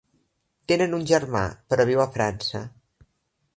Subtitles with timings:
[0.71, 1.43] Tenen un germà,
[1.73, 2.65] però viu a França.